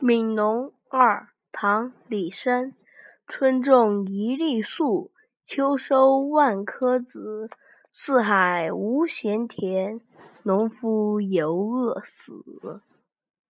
[0.00, 2.72] 悯农二唐李绅
[3.26, 5.10] 春种一粒粟
[5.44, 7.50] 秋收万颗子
[7.90, 10.00] 四海无闲田
[10.44, 12.44] 农夫犹饿死。